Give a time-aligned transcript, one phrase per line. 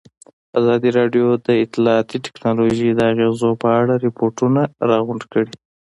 [0.59, 5.53] ازادي راډیو د اطلاعاتی تکنالوژي د اغېزو په اړه ریپوټونه راغونډ کړي.